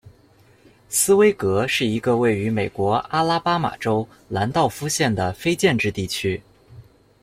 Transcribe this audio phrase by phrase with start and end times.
[0.89, 6.41] 斯威格是一个位于美国阿拉巴马州兰道夫县的非建制地区。